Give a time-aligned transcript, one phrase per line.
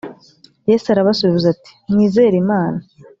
[0.69, 2.79] yesu arabasubiza ati mwizere imana